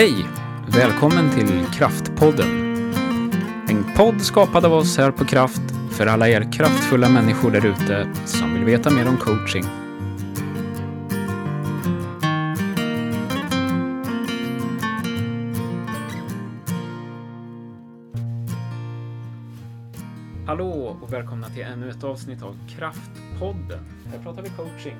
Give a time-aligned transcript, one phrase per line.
[0.00, 0.26] Hej!
[0.66, 2.48] Välkommen till Kraftpodden.
[3.68, 8.08] En podd skapad av oss här på Kraft för alla er kraftfulla människor där ute
[8.24, 9.64] som vill veta mer om coaching.
[20.46, 23.84] Hallå och välkomna till ännu ett avsnitt av Kraftpodden.
[24.06, 24.96] Här pratar vi coaching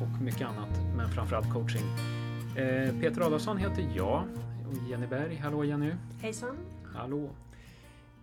[0.00, 1.84] och mycket annat, men framförallt coaching.
[2.56, 4.28] Eh, Peter Adolfsson heter jag
[4.68, 5.36] och Jenny Berg.
[5.36, 5.92] Hallå Jenny!
[6.22, 6.56] Hejsan!
[6.94, 7.30] Hallå!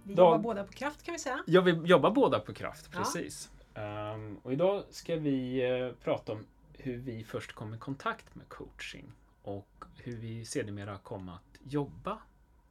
[0.03, 1.43] Vi jobbar båda på kraft kan vi säga.
[1.47, 2.97] Ja, vi jobbar båda på Kraft, Ja.
[2.99, 3.49] precis.
[3.73, 8.49] Ehm, och idag ska vi eh, prata om hur vi först kom i kontakt med
[8.49, 9.11] coaching
[9.43, 12.17] och hur vi sedermera kom att jobba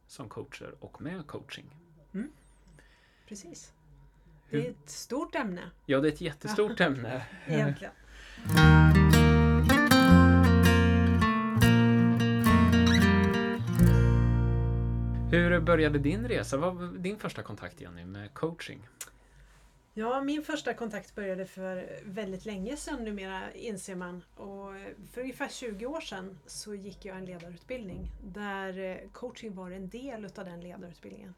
[0.07, 1.65] som coacher och med coaching.
[3.27, 3.73] Precis.
[4.47, 7.25] Hur- Det är ett stort ämne Ja, det är ett jättestort ämne.
[7.47, 7.93] egentligen.
[15.33, 16.57] Hur började din resa?
[16.57, 18.87] Vad var din första kontakt, Jenny, med coaching?
[19.93, 24.23] Ja, min första kontakt började för väldigt länge sedan numera inser man.
[24.35, 24.71] Och
[25.11, 29.89] för ungefär 20 år sedan så gick jag en ledarutbildning där eh, coaching var en
[29.89, 31.33] del utav den ledarutbildningen.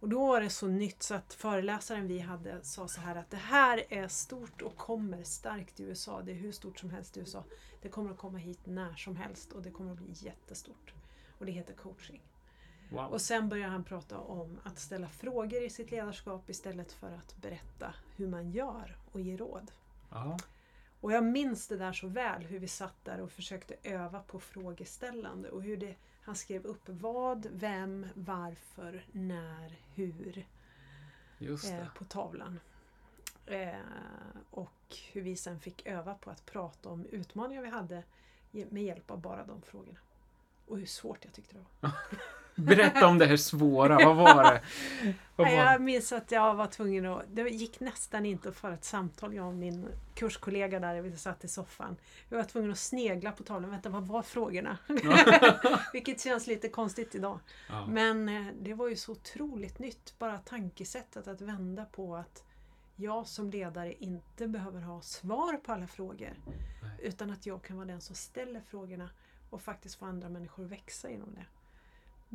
[0.00, 3.30] Och då var det så nytt så att föreläsaren vi hade sa så här att
[3.30, 6.22] det här är stort och kommer starkt i USA.
[6.22, 7.44] Det är hur stort som helst i USA.
[7.82, 10.94] Det kommer att komma hit när som helst och det kommer att bli jättestort.
[11.38, 12.22] Och det heter coaching.
[12.90, 13.04] Wow.
[13.04, 17.36] Och sen börjar han prata om att ställa frågor i sitt ledarskap istället för att
[17.36, 19.72] berätta hur man gör och ge råd.
[20.10, 20.38] Ja.
[21.00, 24.40] Och jag minns det där så väl, hur vi satt där och försökte öva på
[24.40, 30.46] frågeställande och hur det, han skrev upp vad, vem, varför, när, hur
[31.40, 32.60] eh, på tavlan.
[33.46, 33.74] Eh,
[34.50, 38.02] och hur vi sen fick öva på att prata om utmaningar vi hade
[38.50, 39.98] med hjälp av bara de frågorna.
[40.66, 41.92] Och hur svårt jag tyckte det var.
[42.54, 44.04] Berätta om det här svåra.
[44.04, 44.60] Vad var det?
[45.36, 45.54] Vad var...
[45.54, 47.22] Jag minns att jag var tvungen att...
[47.32, 51.44] Det gick nästan inte att föra ett samtal, jag och min kurskollega där, vi satt
[51.44, 51.96] i soffan.
[52.28, 53.70] Jag var tvungen att snegla på tavlan.
[53.70, 54.78] Vänta, vad var frågorna?
[55.92, 57.40] Vilket känns lite konstigt idag.
[57.68, 57.86] Ja.
[57.86, 62.44] Men eh, det var ju så otroligt nytt, bara tankesättet att vända på att
[62.96, 66.34] jag som ledare inte behöver ha svar på alla frågor.
[66.82, 66.98] Nej.
[67.02, 69.10] Utan att jag kan vara den som ställer frågorna
[69.50, 71.44] och faktiskt få andra människor att växa inom det.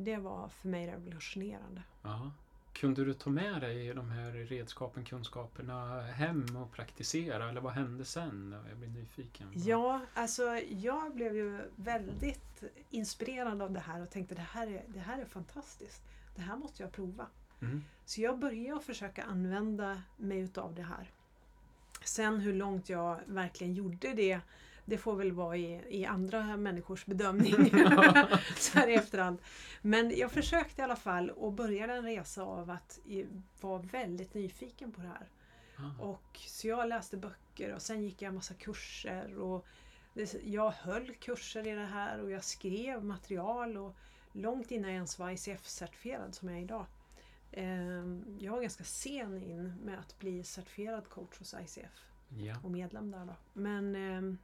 [0.03, 1.81] Det var för mig revolutionerande.
[2.01, 2.31] Ja.
[2.73, 7.49] Kunde du ta med dig de här redskapen, kunskaperna hem och praktisera?
[7.49, 8.55] Eller vad hände sen?
[8.69, 9.51] Jag blir nyfiken.
[9.55, 14.83] Ja, alltså jag blev ju väldigt inspirerad av det här och tänkte det här är,
[14.87, 16.03] det här är fantastiskt.
[16.35, 17.27] Det här måste jag prova.
[17.61, 17.83] Mm.
[18.05, 21.11] Så jag började försöka använda mig utav det här.
[22.03, 24.39] Sen hur långt jag verkligen gjorde det,
[24.89, 27.53] det får väl vara i, i andra människors bedömning
[28.55, 29.37] så här i efterhand.
[29.81, 32.99] Men jag försökte i alla fall och började en resa av att
[33.61, 35.27] vara väldigt nyfiken på det här.
[35.77, 36.03] Ah.
[36.03, 39.37] Och, så jag läste böcker och sen gick jag en massa kurser.
[39.37, 39.65] Och
[40.43, 43.95] jag höll kurser i det här och jag skrev material och
[44.31, 46.85] långt innan jag ens var ICF-certifierad som jag är idag.
[47.51, 52.05] Ehm, Jag var ganska sen in med att bli certifierad coach hos ICF
[52.37, 52.55] Ja.
[52.63, 53.35] och medlem där då.
[53.53, 54.37] Men ehm,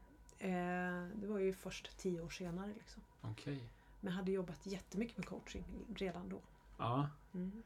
[0.46, 2.74] eh, det var ju först tio år senare.
[2.78, 3.04] Liksom.
[3.22, 3.70] Okej.
[4.02, 5.64] Men jag hade jobbat jättemycket med coaching
[5.96, 6.42] redan då.
[6.78, 7.10] Ja.
[7.34, 7.64] Mm.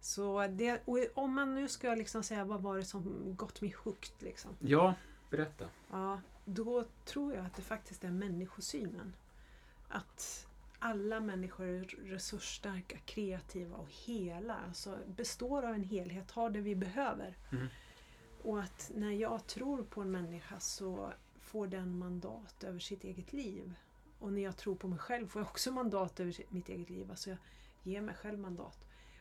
[0.00, 0.82] Så det,
[1.14, 4.56] om man nu ska liksom säga vad var det som gått mig hooked liksom.
[4.60, 4.94] ja,
[5.30, 5.68] berätta.
[5.90, 9.14] Ja, då tror jag att det faktiskt är människosynen.
[9.88, 10.46] Att
[10.78, 14.56] alla människor är resursstarka, kreativa och hela.
[14.66, 17.36] Alltså består av en helhet, har det vi behöver.
[17.52, 17.66] Mm.
[18.42, 21.12] Och att när jag tror på en människa så
[21.52, 23.74] får den mandat över sitt eget liv.
[24.18, 27.10] Och när jag tror på mig själv får jag också mandat över mitt eget liv.
[27.10, 27.38] Alltså jag
[27.82, 28.78] ger mig själv mandat.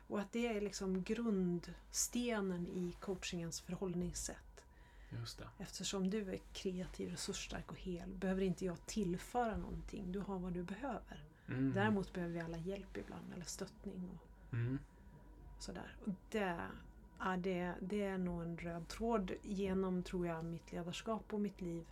[0.07, 4.65] Och att det är liksom grundstenen i coachingens förhållningssätt.
[5.09, 5.49] Just det.
[5.57, 10.11] Eftersom du är kreativ, resursstark och hel behöver inte jag tillföra någonting.
[10.11, 11.23] Du har vad du behöver.
[11.47, 11.73] Mm.
[11.73, 14.79] Däremot behöver vi alla hjälp ibland eller stöttning och Mm.
[15.59, 15.95] sådär.
[16.05, 16.57] Och det,
[17.19, 21.61] ja, det, det är nog en röd tråd genom, tror jag, mitt ledarskap och mitt
[21.61, 21.85] liv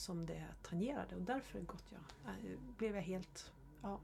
[0.00, 1.16] som det tangerade.
[1.16, 3.52] Och därför gått jag, äh, blev jag helt
[3.82, 4.00] ja,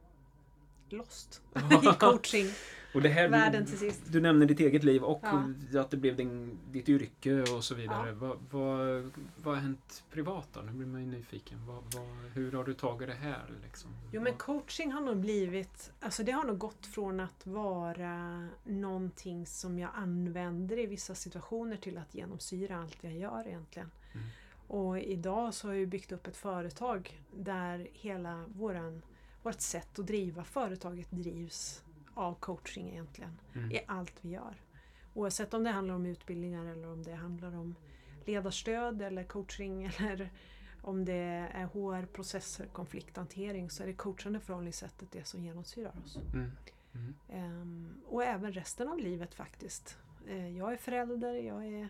[0.89, 1.43] lost
[1.83, 2.47] i coaching.
[2.95, 4.03] Och det här, Världen till sist.
[4.13, 5.81] Du nämner ditt eget liv och Ja.
[5.81, 8.09] att det blev din, ditt yrke och så vidare.
[8.09, 8.15] Ja.
[8.15, 9.11] Vad, vad,
[9.43, 10.61] vad har hänt privat då?
[10.61, 11.67] Nu blir man ju nyfiken.
[11.67, 13.51] Vad, vad, hur har du tagit det här?
[13.63, 13.91] Liksom?
[14.13, 19.47] Jo men coaching har nog blivit, alltså det har nog gått från att vara någonting
[19.47, 23.91] som jag använder i vissa situationer till att genomsyra allt jag gör egentligen.
[24.13, 24.27] Mm.
[24.69, 29.03] Och idag så har ju byggt upp ett företag där hela våran
[29.43, 31.85] vårt sätt att driva företaget drivs
[32.15, 33.39] av coaching egentligen.
[33.55, 33.73] Mm.
[33.73, 34.55] I allt vi gör.
[35.15, 37.75] Oavsett om det handlar om utbildningar eller om det handlar om
[38.25, 40.31] ledarstöd eller coaching eller
[40.83, 46.19] om det är HR-processer, konflikthantering så är det coachande förhållningssättet det som genomsyrar oss.
[46.35, 46.51] Mm.
[46.95, 47.15] Mm.
[47.29, 49.99] Ehm, och även resten av livet faktiskt.
[50.29, 51.89] Eh, jag är förälder, jag är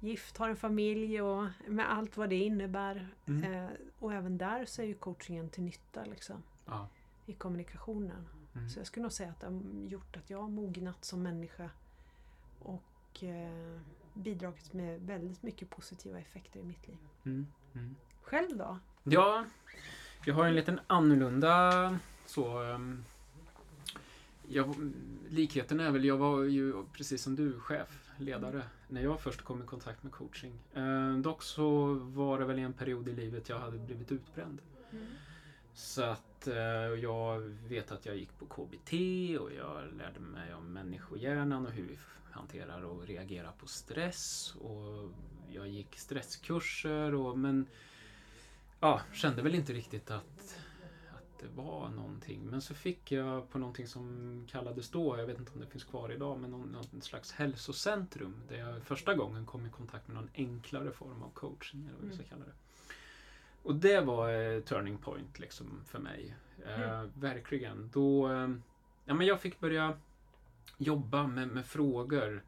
[0.00, 3.08] gift, har en familj och med allt vad det innebär.
[3.26, 3.52] Mm.
[3.52, 6.88] Eh, och även där så är ju coachingen till nytta liksom, Ja.
[7.26, 8.28] i kommunikationen.
[8.54, 8.68] Mm.
[8.68, 11.70] Så jag skulle nog säga att det har gjort att jag har mognat som människa
[12.58, 13.80] och eh,
[14.14, 16.98] bidragit med väldigt mycket positiva effekter i mitt liv.
[17.24, 17.46] Mm.
[17.74, 17.96] Mm.
[18.22, 18.78] Själv då?
[19.02, 19.44] Ja,
[20.24, 22.62] jag har en liten annorlunda så...
[22.62, 23.04] Um,
[24.48, 24.92] jag,
[25.28, 29.62] likheten är väl, jag var ju precis som du chef, ledare, när jag först kom
[29.62, 30.52] i kontakt med coaching.
[30.74, 34.62] Eh, dock så var det väl en period i livet jag hade blivit utbränd.
[35.74, 36.54] Så att eh,
[37.02, 37.38] jag
[37.68, 38.92] vet att jag gick på KBT
[39.40, 41.98] och jag lärde mig om människohjärnan och hur vi
[42.30, 44.54] hanterar och reagerar på stress.
[44.60, 45.10] Och
[45.48, 47.66] jag gick stresskurser och men
[48.80, 50.56] ja, kände väl inte riktigt att
[51.40, 52.46] det var någonting.
[52.50, 55.84] Men så fick jag på någonting som kallades då, jag vet inte om det finns
[55.84, 60.16] kvar idag, men någon, någon slags hälsocentrum där jag första gången kom i kontakt med
[60.16, 61.86] någon enklare form av coaching.
[61.86, 62.52] Eller vad vi ska kalla det.
[63.62, 66.36] Och det var eh, turning point liksom för mig.
[66.66, 67.90] Eh, verkligen.
[67.92, 68.48] Då, eh,
[69.04, 69.98] ja, men jag fick börja
[70.78, 72.42] jobba med, med frågor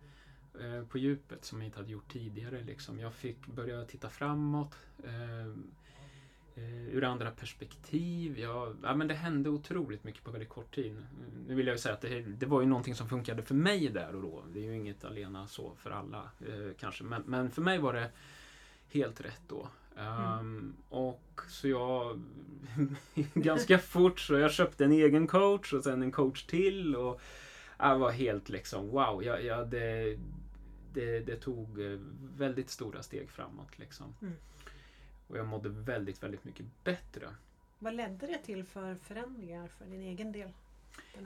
[0.60, 2.60] eh, på djupet som jag inte hade gjort tidigare.
[2.60, 2.98] Liksom.
[2.98, 4.76] Jag fick börja titta framåt.
[6.56, 8.38] Eh, eh, ur andra perspektiv.
[8.38, 10.96] Jag, ja, men det hände otroligt mycket på väldigt kort tid.
[11.48, 13.88] Nu vill jag ju säga att det, det var ju någonting som funkade för mig
[13.88, 14.42] där och då.
[14.52, 17.04] Det är ju inget alena så för alla eh, kanske.
[17.04, 18.10] Men, men för mig var det
[18.88, 19.68] helt rätt då.
[19.96, 22.22] Ehm, och så jag
[23.34, 27.20] ganska fort så jag köpte en egen coach och sen en coach till och
[27.78, 29.24] jag var helt liksom wow.
[29.24, 30.18] Jag, jag, det,
[30.92, 31.98] det, det tog eh,
[32.36, 34.14] väldigt stora steg framåt liksom.
[34.22, 34.34] Mm.
[35.32, 37.28] Och jag mådde väldigt, väldigt mycket bättre.
[37.78, 40.48] Vad ledde det till för förändringar för din egen del?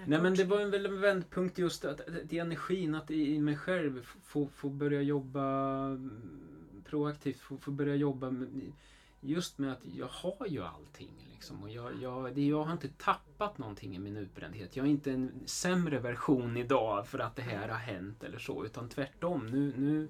[0.06, 3.35] Nej men det var en väl en vändpunkt just att, att i energin, att i,
[3.35, 5.43] i mig själv få, få börja jobba
[5.87, 6.44] mm,
[6.85, 8.73] proaktivt, få, få börja jobba med,
[9.20, 11.29] just med att jag har ju allting.
[11.32, 14.76] Liksom, och jag, jag, det, jag har inte tappat någonting i min utbrändhet.
[14.76, 18.64] Jag är inte en sämre version idag för att det här har hänt eller så.
[18.64, 19.47] Utan tvärtom.
[19.47, 20.08] Nu, nu,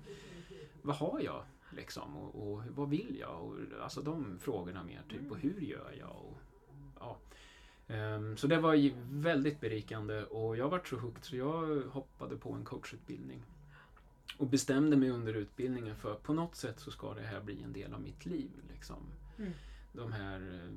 [0.82, 1.42] vad har jag?
[1.70, 3.42] Liksom, och, och vad vill jag?
[3.44, 5.02] Och, alltså de frågorna mer.
[5.08, 6.16] Typ, och hur gör jag?
[6.16, 6.38] Och,
[7.00, 7.16] ja.
[7.88, 8.92] Ehm, Så det var
[9.22, 13.42] väldigt berikande och jag var så hooked så jag hoppade på en coachutbildning.
[14.38, 17.72] Och bestämde mig under utbildningen för på något sätt så ska det här bli en
[17.72, 18.50] del av mitt liv.
[18.72, 19.02] Liksom.
[19.38, 19.52] Mm.
[19.92, 20.70] De här, eh,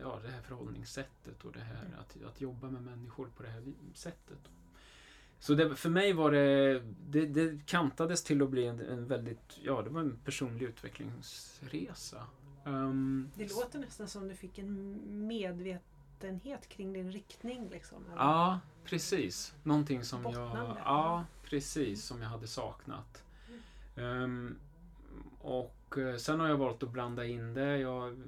[0.00, 1.98] ja, det här förhållningssättet och det här Mm.
[1.98, 3.62] att, att jobba med människor på det här
[3.94, 4.38] sättet.
[5.44, 9.58] Så det, för mig var det, det, det kantades till att bli en, en väldigt,
[9.62, 12.26] ja det var en personlig utvecklingsresa.
[12.64, 17.68] Ehm, Det låter nästan som du fick en medvetenhet kring din riktning.
[17.68, 18.16] Liksom, eller?
[18.16, 19.54] Ja, precis.
[19.62, 23.24] Någonting som jag, ja, precis, som jag hade saknat.
[23.96, 24.56] Ehm,
[25.40, 27.78] och eh, sen har jag valt att blanda in det.
[27.78, 28.22] Jag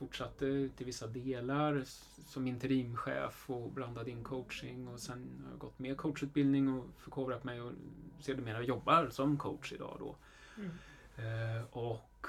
[0.00, 1.82] fortsatte till vissa delar
[2.26, 7.44] som interimchef och blandade in coaching och sen har jag gått med coachutbildning och förkovrat
[7.44, 7.72] mig och
[8.20, 10.16] sedermera jobbar som coach idag då.
[10.56, 10.70] Mm.
[11.16, 12.26] Eh, och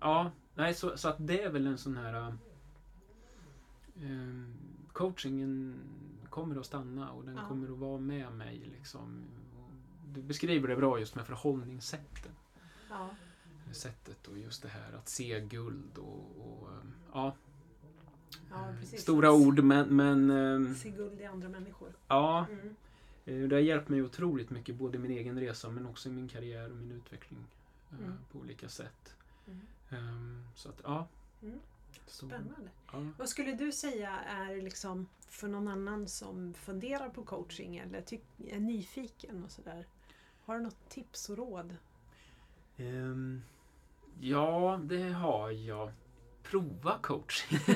[0.00, 2.34] ja, nej, så, så att det är väl en sån här
[3.96, 4.44] eh,
[4.92, 5.74] coachingen
[6.30, 7.48] kommer att stanna och den Ja.
[7.48, 9.24] kommer att vara med mig liksom.
[10.06, 12.32] Du beskriver det bra just med förhållningssättet.
[12.90, 13.08] Ja.
[13.72, 16.78] Sättet och just det här att se guld och, och eh,
[17.12, 17.34] ja,
[18.50, 20.30] Ja, eh, stora ord men, men
[20.70, 21.92] eh, Se guld i andra människor.
[22.08, 22.46] ja,
[23.26, 23.48] Mm.
[23.48, 26.28] det har hjälpt mig otroligt mycket både i min egen resa men också i min
[26.28, 27.46] karriär och min utveckling
[27.98, 28.12] Mm.
[28.32, 29.14] på olika sätt.
[29.46, 29.60] Mm.
[29.90, 31.08] Ehm, så att ja.
[31.42, 31.60] Mm.
[32.06, 32.70] Spännande.
[32.92, 33.06] ja.
[33.18, 38.04] Vad skulle du säga är liksom för någon annan som funderar på coaching eller
[38.48, 39.86] är nyfiken och sådär?
[40.44, 41.76] Har du något tips och råd?
[42.76, 43.42] Ehm,
[44.20, 45.90] ja, det har jag.
[46.42, 47.58] Prova coaching.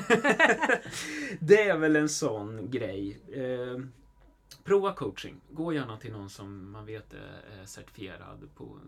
[1.39, 3.19] det är väl en sån grej.
[3.33, 3.91] Ehm,
[4.63, 5.41] prova coaching.
[5.51, 8.79] Gå gärna till någon som man vet är certifierad på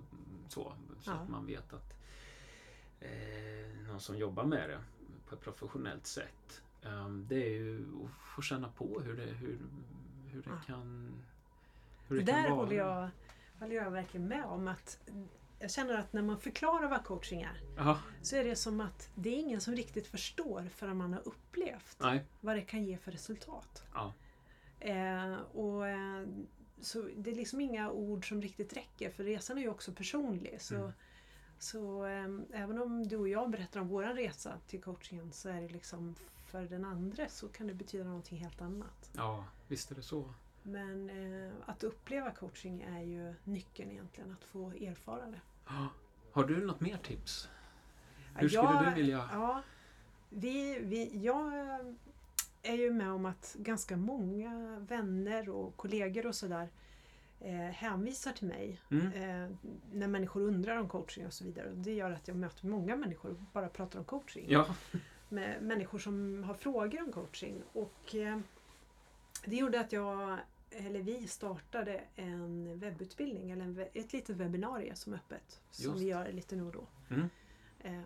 [0.49, 0.73] så.
[0.99, 1.13] Så Ja.
[1.13, 1.93] att man vet att
[2.99, 4.79] eh, någon som jobbar med det
[5.29, 6.61] på ett professionellt sätt.
[6.83, 9.57] Ehm, det är ju att få känna på hur det, hur,
[10.31, 10.57] hur det Ja.
[10.67, 11.11] kan
[12.07, 12.53] hur det Där kan vara.
[12.65, 13.09] håller jag,
[13.59, 14.99] håller jag verkligen med om att
[15.59, 19.09] jag känner att när man förklarar vad coaching är Ja, så är det som att
[19.15, 22.23] det är ingen som riktigt förstår förrän man har upplevt nej.
[22.41, 23.83] vad det kan ge för resultat.
[23.93, 24.13] Ja.
[24.79, 26.27] Eh, och, eh,
[26.81, 30.61] så det är liksom inga ord som riktigt räcker för resan är ju också personlig.
[30.61, 30.91] Så, Mm.
[31.59, 35.61] så eh, även om du och jag berättar om våran resa till coachingen så är
[35.61, 39.09] det liksom för den andra så kan det betyda någonting helt annat.
[39.15, 40.33] Ja, visst är det så.
[40.67, 45.41] Men eh, att uppleva coaching är ju nyckeln egentligen, att få erfara det.
[45.67, 45.87] Ja.
[46.31, 47.49] Har du något mer tips?
[48.35, 49.29] Hur skulle jag- du vilja...
[49.33, 49.61] Ja,
[50.29, 51.53] vi, vi, jag
[52.63, 56.69] är ju med om att ganska många vänner och kollegor och sådär
[57.39, 59.07] eh, hänvisar till mig Mm.
[59.07, 59.55] eh,
[59.93, 61.69] när människor undrar om coaching och så vidare.
[61.69, 64.45] Och det gör att jag möter många människor och bara pratar om coaching.
[64.49, 64.65] Ja,
[65.29, 67.61] Med människor som har frågor om coaching.
[67.73, 68.39] Och eh,
[69.45, 70.37] det gjorde att jag,
[70.69, 75.61] eller vi startade en webbutbildning, eller en, ett litet webbinarie som är öppet.
[75.71, 76.01] Som Just.
[76.01, 76.87] vi gör lite nu och då.
[77.09, 77.29] Mm.
[77.79, 78.01] Eh,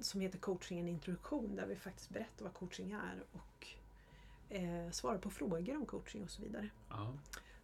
[0.00, 3.66] som heter Coaching en introduktion där vi faktiskt berättar vad coaching är och
[4.48, 6.68] eh, svarar på frågor om coaching och så vidare.
[6.88, 7.12] ja.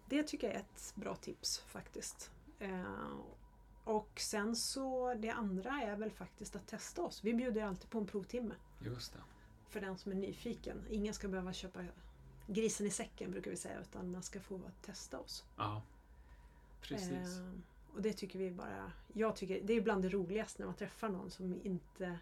[0.08, 2.30] Det tycker jag är ett bra tips faktiskt.
[2.58, 3.14] Eh,
[3.84, 7.24] och sen så det andra är väl faktiskt att testa oss.
[7.24, 9.18] Vi bjuder alltid på en provtimme just det.
[9.68, 10.84] för den som är nyfiken.
[10.90, 11.84] Ingen ska behöva köpa
[12.52, 15.44] grisen i säcken brukar vi säga utan man ska få testa oss.
[15.56, 15.82] Ja,
[16.80, 17.38] precis.
[17.38, 17.52] Eh,
[17.94, 21.08] och det tycker vi bara, jag tycker det är bland det roligaste när man träffar
[21.08, 22.18] någon som inte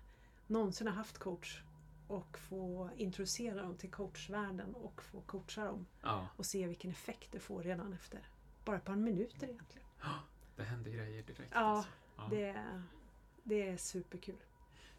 [0.46, 1.62] någonsin har haft coach
[2.08, 7.32] och få introducera dem till coachvärlden och få coacha dem Ja, och se vilken effekt
[7.32, 8.28] det får redan efter
[8.64, 9.88] bara ett par minuter egentligen.
[10.56, 11.52] det händer grejer direkt.
[11.54, 11.90] Ja, alltså.
[12.16, 12.28] ja.
[12.30, 12.64] Det,
[13.42, 14.36] det är superkul.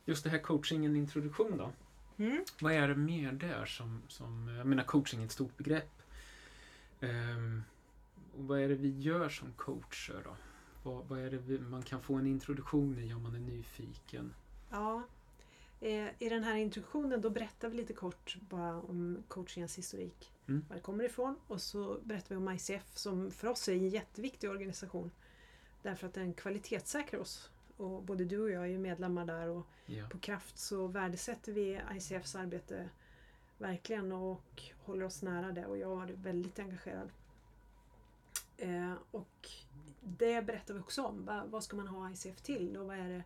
[0.05, 1.71] Just det här coachingen introduktion då.
[2.19, 2.43] Mm.
[2.61, 6.01] Vad är det mer där som, som jag menar coaching är ett stort begrepp.
[6.99, 7.63] Ehm,
[8.37, 10.35] och vad är det vi gör som coacher då?
[10.83, 14.33] Vad, vad är det vi, man kan få en introduktion i om man är nyfiken?
[14.69, 15.03] Ja.
[15.81, 20.31] Eh, I den här introduktionen då berättar vi lite kort bara om coachingens historik.
[20.47, 20.65] Mm.
[20.69, 23.89] Var det kommer ifrån och så berättar vi om ICF som för oss är en
[23.89, 25.11] jätteviktig organisation.
[25.81, 27.49] Därför att den kvalitetssäkrar oss.
[27.79, 30.09] Och både du och jag är ju medlemmar där och Ja.
[30.09, 32.89] på Kraft så värdesätter vi ICFs arbete
[33.57, 37.09] verkligen och håller oss nära det och jag varit väldigt engagerad.
[38.57, 39.49] Eh, och
[40.01, 41.25] det berättar vi också om.
[41.25, 43.23] Va, vad ska man ha ICF till och vad är det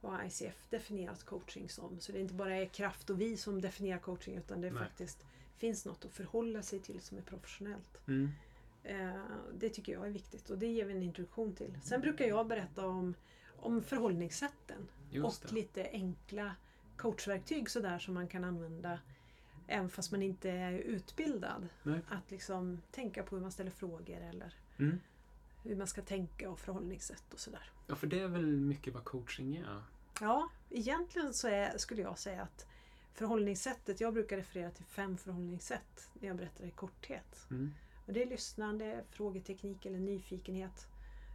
[0.00, 2.00] vad ICF definierat coaching som?
[2.00, 5.24] Så det är inte bara är Kraft och vi som definierar coaching utan det faktiskt
[5.56, 8.00] finns något att förhålla sig till som är professionellt.
[8.08, 8.30] Mm.
[8.84, 9.20] Eh,
[9.54, 11.78] det tycker jag är viktigt och det ger vi en introduktion till.
[11.82, 13.14] Sen brukar jag berätta om,
[13.62, 14.88] om förhållningssätten
[15.24, 16.54] och lite enkla
[16.96, 18.98] coachverktyg sådär som man kan använda
[19.66, 21.68] även fast man inte är utbildad.
[21.82, 22.00] Nej.
[22.08, 25.00] Att liksom tänka på hur man ställer frågor eller Mm.
[25.62, 27.70] hur man ska tänka och förhållningssätt och sådär.
[27.86, 29.82] Ja, för det är väl mycket vad coaching är.
[30.20, 32.66] Ja, egentligen så är, skulle jag säga att
[33.14, 37.46] förhållningssättet, jag brukar referera till fem förhållningssätt när jag berättar i korthet.
[37.50, 37.74] Mm.
[38.06, 40.88] Och det är lyssnande, frågeteknik eller nyfikenhet.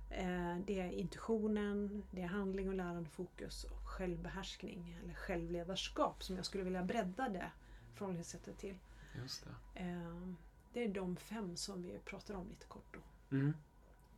[0.10, 6.36] Eh, det är intuitionen, det är handling och lärande fokus och självbehärskning eller självledarskap som
[6.36, 7.52] jag skulle vilja bredda det
[7.96, 8.78] förhållningssättet till.
[9.22, 9.80] Just det.
[9.80, 10.34] Eh,
[10.74, 13.00] det är de fem som vi pratar om lite kort då.
[13.36, 13.54] Mm.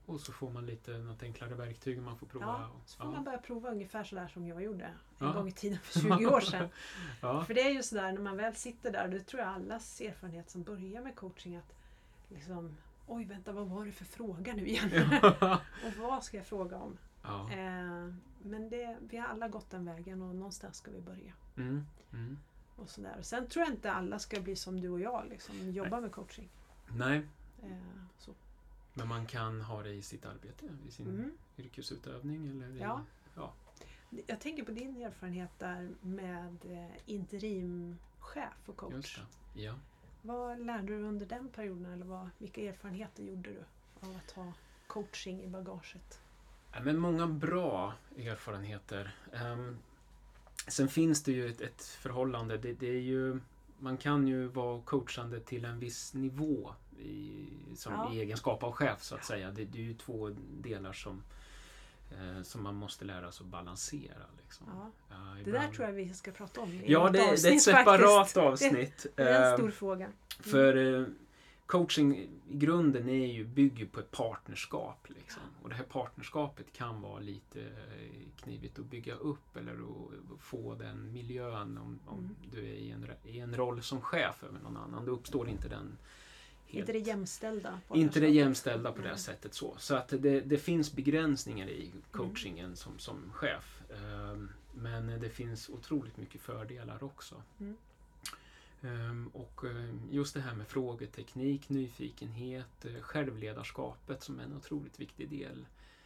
[0.05, 2.46] Och så får man lite något enklare verktyg man får prova.
[2.46, 5.31] Ja, så får man börja prova ungefär sådär som jag gjorde en Ja.
[5.31, 6.69] gång i tiden för 20 år sedan.
[7.22, 7.43] ja.
[7.46, 10.50] För det är ju sådär när man väl sitter där, det tror jag allas erfarenhet
[10.50, 11.74] som börjar med coaching att
[12.29, 12.77] liksom
[13.11, 14.89] Oj vänta, vad var det för fråga nu igen?
[15.85, 16.97] och vad ska jag fråga om?
[17.23, 17.51] ja.
[17.51, 18.13] Eh,
[18.43, 21.33] men det, vi har alla gått den vägen och någonstans ska vi börja.
[21.57, 21.85] Mm.
[22.13, 22.37] Mm.
[22.75, 23.21] Och sådär.
[23.21, 26.49] Sen tror jag inte alla ska bli som du och jag, liksom, jobba med coaching.
[26.97, 27.27] Nej,
[27.63, 27.69] Eh,
[28.17, 28.31] så.
[28.93, 31.31] men man kan ha det i sitt arbete, i sin Mm.
[31.57, 33.01] yrkesutövning eller i, Ja.
[33.35, 33.53] ja.
[34.27, 39.19] Jag tänker på din erfarenhet där med eh, interimchef och coach.
[39.53, 39.73] Ja.
[40.21, 41.93] Vad lärde du under den perioden?
[41.93, 43.57] Eller vad, vilka erfarenheter gjorde du
[44.07, 44.53] av att ha
[44.88, 46.19] coaching i bagaget?
[46.73, 49.15] Ja, men många bra erfarenheter.
[49.33, 49.77] Ehm,
[50.67, 52.57] sen finns det ju ett, ett förhållande.
[52.57, 53.39] Det, det är ju,
[53.79, 57.45] man kan ju vara coachande till en viss nivå i,
[57.75, 58.13] som Ja.
[58.13, 59.51] i egenskap av chef så att säga.
[59.51, 61.23] Det, det är ju två delar som,
[62.11, 64.23] eh, som man måste lära sig att balansera.
[64.43, 64.67] Liksom.
[64.75, 64.91] Ja.
[65.09, 67.31] Ja, Det där tror jag vi ska prata om i Ja, det, det är ett
[67.33, 68.37] avsnitt separat faktiskt.
[68.37, 69.05] avsnitt.
[69.15, 70.07] Det är en Ehm, stor fråga.
[70.39, 71.05] för eh,
[71.65, 75.07] coaching i grunden är ju, bygger på ett partnerskap.
[75.09, 75.41] Liksom.
[75.63, 80.75] Och det här partnerskapet kan vara lite eh, knivigt att bygga upp eller att få
[80.75, 82.35] den miljön om, om Mm.
[82.51, 85.05] du är i en, i en roll som chef över någon annan.
[85.05, 85.97] Då uppstår inte den
[86.69, 86.89] helt...
[86.89, 87.79] Inte det jämställda?
[87.93, 89.75] Inte det jämställda på det sättet så.
[89.77, 93.81] Så att det, det finns begränsningar i coachingen som, som chef.
[93.89, 97.35] Ehm, Men det finns otroligt mycket fördelar också.
[97.59, 97.77] Mm.
[98.81, 104.99] Ehm, Och ehm, just det här med frågeteknik, nyfikenhet, eh, självledarskapet som är en otroligt
[104.99, 105.65] viktig del.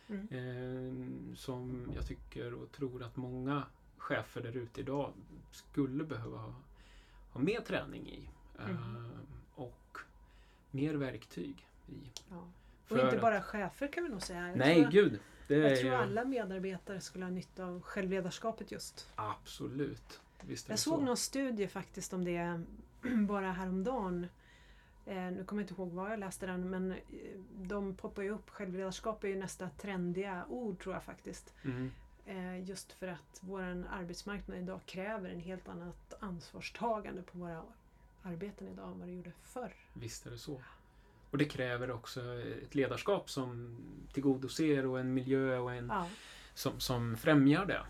[0.10, 1.36] Mm.
[1.36, 3.64] Som jag tycker och tror att många
[3.98, 5.14] chefer där ute idag
[5.52, 6.56] skulle behöva ha,
[7.32, 8.30] ha mer träning i.
[8.70, 9.08] Mm.
[10.74, 11.94] Mer verktyg i.
[12.30, 12.48] Ja.
[12.90, 14.48] Och inte bara chefer kan vi nog säga.
[14.48, 15.20] Jag Nej, tror, gud.
[15.48, 19.10] Jag tror alla medarbetare skulle ha nytta av självledarskapet just.
[19.16, 20.22] Absolut.
[20.42, 21.06] Visst Jag såg så.
[21.06, 22.62] någon studie faktiskt om det
[23.28, 24.28] bara häromdagen.
[25.06, 26.98] Eh, nu kommer jag inte ihåg var jag läste den men eh,
[27.56, 28.50] de poppar ju upp.
[28.50, 31.54] Självledarskap är ju nästa trendiga ord tror jag faktiskt.
[31.64, 31.92] Mm.
[32.26, 37.64] Eh, just för att vår arbetsmarknad idag kräver en helt annat ansvarstagande på våra
[38.24, 39.74] arbeten idag än vad det gjorde förr.
[39.94, 40.62] Visst är det så.
[41.32, 42.22] Och det kräver också
[42.64, 43.78] ett ledarskap som
[44.14, 46.08] tillgodoser och en miljö och en, Ja,
[46.54, 47.82] som, som främjar det.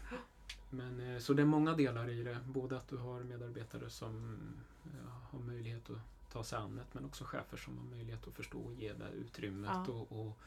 [0.69, 2.37] Men, eh, så det är många delar i det.
[2.45, 4.37] Både att du har medarbetare som
[4.83, 8.33] ja, har möjlighet att ta sig an det men också chefer som har möjlighet att
[8.33, 9.93] förstå och ge det utrymmet Ja.
[9.93, 10.37] och, och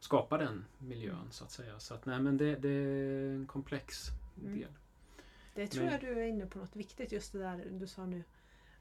[0.00, 1.30] skapa den miljön Mm.
[1.30, 1.80] så att säga.
[1.80, 4.06] Så att, nej, men det, det är en komplex
[4.42, 4.58] Mm.
[4.58, 4.68] del.
[5.54, 8.06] det tror Men- jag du är inne på något viktigt just det där du sa
[8.06, 8.22] nu.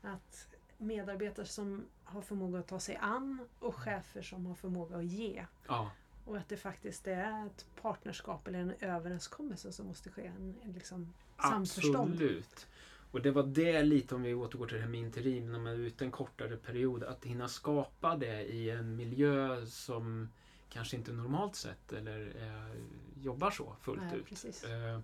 [0.01, 5.05] Att medarbetare som har förmåga att ta sig an och chefer som har förmåga att
[5.05, 5.45] ge.
[5.67, 5.91] Ja,
[6.25, 10.27] Och att det faktiskt är ett partnerskap eller en överenskommelse som måste ske.
[10.27, 12.11] En, liksom samförstånd.
[12.13, 12.67] Absolut.
[13.11, 15.73] Och det var det lite, om vi återgår till det här med interim, när man
[15.73, 20.29] är ute en kortare period, att hinna skapa det i en miljö som
[20.69, 22.81] kanske inte normalt sett eller eh,
[23.23, 24.63] jobbar så fullt Nej, ut.
[24.63, 24.99] Eh,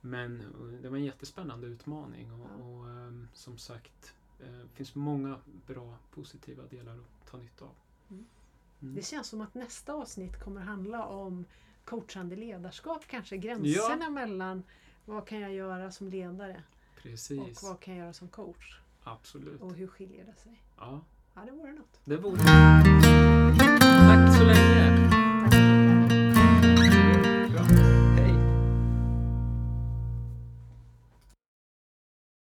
[0.00, 0.42] men
[0.82, 2.64] det var en jättespännande utmaning och, Ja.
[2.64, 7.74] och eh, som sagt, det finns många bra positiva delar att ta nytta av.
[8.10, 8.24] Mm.
[8.82, 8.94] Mm.
[8.94, 11.44] Det känns som att nästa avsnitt kommer handla om
[11.84, 13.36] coachande ledarskap kanske.
[13.36, 14.62] Gränserna mellan
[15.04, 18.80] vad kan jag göra som ledare och Precis, vad kan jag göra som coach?
[19.04, 19.60] absolut.
[19.60, 20.62] Och hur skiljer det sig?
[20.78, 21.00] Ja,
[21.34, 22.00] Ja, det vore något.
[22.04, 22.38] det vore